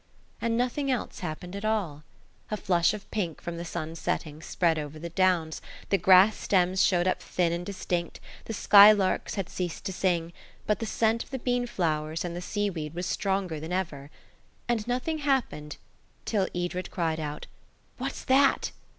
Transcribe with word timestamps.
And 0.41 0.57
nothing 0.57 0.89
else 0.89 1.19
happened 1.19 1.55
at 1.55 1.63
all. 1.63 2.01
A 2.49 2.57
flush 2.57 2.91
of 2.95 3.05
pink 3.11 3.39
from 3.39 3.57
the 3.57 3.63
sun 3.63 3.93
setting 3.93 4.41
spread 4.41 4.79
over 4.79 4.97
the 4.97 5.11
downs, 5.11 5.61
the 5.89 5.97
grass 5.99 6.35
stems 6.35 6.83
showed 6.83 7.07
up 7.07 7.21
thin 7.21 7.51
and 7.53 7.63
distinct, 7.63 8.19
the 8.45 8.53
skylarks 8.55 9.35
had 9.35 9.47
ceased 9.47 9.85
to 9.85 9.93
sing, 9.93 10.33
but 10.65 10.79
the 10.79 10.87
scent 10.87 11.23
of 11.23 11.29
the 11.29 11.37
bean 11.37 11.67
flowers 11.67 12.25
and 12.25 12.35
the 12.35 12.41
seaweed 12.41 12.95
was 12.95 13.05
stronger 13.05 13.59
than 13.59 13.71
ever. 13.71 14.09
And 14.67 14.87
nothing 14.87 15.19
happened 15.19 15.77
till 16.25 16.47
Edred 16.55 16.89
cried 16.89 17.19
out, 17.19 17.45
"What's 17.99 18.23
that?" 18.23 18.71